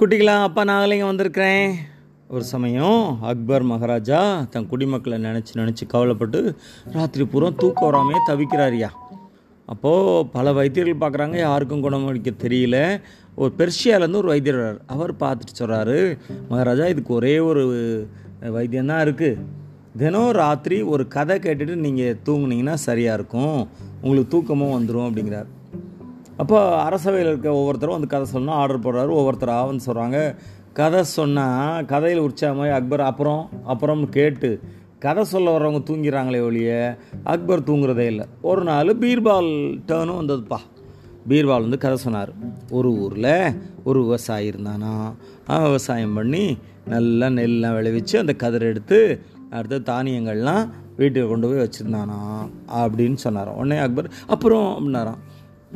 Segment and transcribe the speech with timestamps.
[0.00, 1.72] குட்டிகளா அப்பா நாங்களே வந்திருக்கிறேன்.
[2.34, 3.00] ஒரு சமயம்
[3.30, 4.20] அக்பர் மகாராஜா
[4.52, 6.40] தன் குடிமக்களை நினச்சி நினச்சி கவலைப்பட்டு
[6.94, 8.90] ராத்திரி பூரா தூக்கம் வராமே தவிக்கிறாரியா
[9.72, 12.78] அப்போது பல வைத்தியர்கள் பார்க்குறாங்க யாருக்கும் குணமளிக்க தெரியல.
[13.40, 14.80] ஒரு பெர்ஷியாவிலேருந்து ஒரு வைத்தியர் வர்றார்.
[14.94, 15.98] அவர் பார்த்துட்டு சொல்கிறாரு
[16.48, 17.64] மகாராஜா இதுக்கு ஒரே ஒரு
[18.56, 19.38] வைத்தியம்தான் இருக்குது
[20.02, 23.60] தினம் ராத்திரி ஒரு கதை கேட்டுட்டு நீங்கள் தூங்குனீங்கன்னா சரியாக இருக்கும்.
[24.00, 25.50] உங்களுக்கு தூக்கமும் வந்துடும் அப்படிங்கிறார்.
[26.40, 30.18] அப்போ அரசவையில் இருக்க ஒவ்வொருத்தரும் வந்து கதை சொன்னால் ஆர்டர் போடுறாரு ஒவ்வொருத்தராக வந்து சொல்கிறாங்க
[30.78, 34.50] கதை சொன்னால் கதையில் உற்சாகமாய் அக்பர் அப்புறம் அப்புறம் கேட்டு
[35.04, 36.70] கதை சொல்ல வர்றவங்க தூங்கிறாங்களே ஒழிய
[37.32, 38.26] அக்பர் தூங்குறதே இல்லை.
[38.50, 39.48] ஒரு நாள் பீர்பால்
[39.88, 40.58] டேர்னும் வந்ததுப்பா.
[41.28, 42.32] பீர்பால் வந்து கதை சொன்னார்.
[42.70, 43.32] ஒரு ஊரில்
[43.88, 44.92] ஒரு விவசாயி இருந்தானா
[45.66, 46.44] விவசாயம் பண்ணி
[46.92, 48.98] நல்லா நெல்லாம் விளைவிச்சு அந்த கதிரை எடுத்து
[49.50, 50.64] அடுத்து தானியங்கள்லாம்
[50.96, 52.18] வீட்டுக்கு கொண்டு போய் வச்சுருந்தானா
[52.82, 53.58] அப்படின்னு சொன்னாராம்.
[53.60, 55.20] உடனே அக்பர் அப்புறம் அப்படின்னாராம்.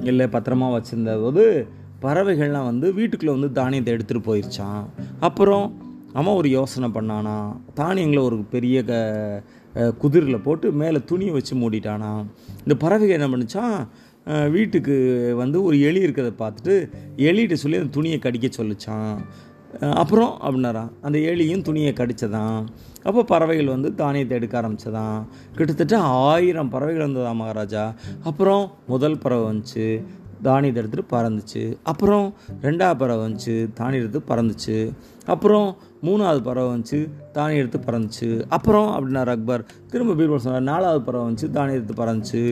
[0.03, 1.67] இல்லை பத்திரமா வச்சுருந்த போது
[2.03, 4.83] பறவைகள்லாம் வந்து வீட்டுக்குள்ளே வந்து தானியத்தை எடுத்துகிட்டு போயிடுச்சான்
[5.21, 8.95] அப்புறம் அவன் ஒரு யோசனை பண்ணானா தானியங்களை ஒரு பெரிய க
[9.99, 12.25] குதிரில் போட்டு மேலே துணியை வச்சு மூடிட்டானா
[12.63, 13.87] இந்த பறவைகள் என்ன பண்ணுச்சான்
[14.51, 14.95] வீட்டுக்கு
[15.37, 16.75] வந்து ஒரு எலி இருக்கிறத பார்த்துட்டு
[17.17, 19.17] எலிகிட்ட சொல்லி அந்த துணியை கடிக்க சொல்லிச்சான்
[19.81, 22.67] அப்புறம் அப்படின்னாராம் அந்த எலியும் துணியை கடிச்சதான்.
[23.03, 25.25] அப்போ பறவைகள் வந்து தானியத்தை எடுக்க ஆரம்பிச்சதான்.
[25.57, 27.95] கிட்டத்தட்ட ஆயிரம் பறவைகள் வந்ததா மகாராஜா?
[28.23, 30.05] அப்புறம் முதல் பறவை வந்துச்சு
[30.43, 31.77] தானியத்தை எடுத்துகிட்டு பறந்துச்சு.
[31.83, 34.93] அப்புறம் ரெண்டாவது பறவை வந்துச்சு தானிய எடுத்து பறந்துச்சு.
[35.27, 38.45] அப்புறம் மூணாவது பறவை வந்துச்சு தானியம் எடுத்து பறந்துச்சு.
[38.49, 39.67] அப்புறம் அப்படின்னார் அக்பர்.
[39.89, 42.43] திரும்ப பீர்பல் சொன்னார் நாலாவது பறவை வந்துச்சு தானியம் எடுத்து பறந்துச்சு.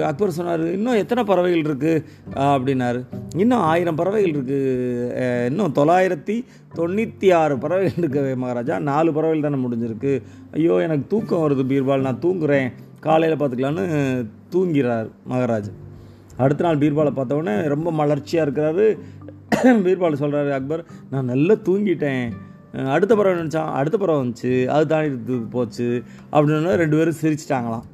[0.00, 3.04] அக்பர் சொன்னார் இன்னும் எத்தனை பறவைகள் இருக்குது அப்படின்னாரு
[3.36, 8.78] இன்னும் ஆயிரம் பறவைகள் இருக்குது இன்னும் தொள்ளாயிரத்தி தொண்ணூற்றி ஆறு பறவைகள் இருக்குது மகாராஜா.
[8.78, 10.22] நாலு பறவைகள் தானே முடிஞ்சிருக்கு.
[10.52, 12.00] ஐயோ எனக்கு தூக்கம் வருது பீர்பால்.
[12.00, 12.72] நான் தூங்குறேன்.
[13.00, 15.70] காலையில் பார்த்துக்கலான்னு தூங்கிறார் மகாராஜா.
[16.36, 18.98] அடுத்த நாள் பீர்பாலை பார்த்தவொடனே ரொம்ப மலர்ச்சியாக இருக்கிறாரு.
[19.64, 22.30] பீர்பால் சொல்கிறாரு அக்பர் நான் நல்லா தூங்கிட்டேன்.
[22.88, 24.66] அடுத்த பறவை நினச்சான் அடுத்த பறவை வந்துச்சு.
[24.66, 26.02] அது தாண்டி போச்சு.
[26.32, 27.86] அப்படின்னு ரெண்டு பேரும் சிரிச்சிட்டாங்களாம்.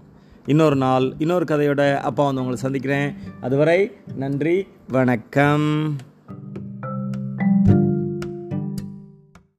[0.46, 3.14] இன்னொரு நாள் இன்னொரு கதையோட அப்பா வந்து உங்களை சந்திக்கிறேன்.
[3.40, 5.96] அதுவரை நன்றி வணக்கம்.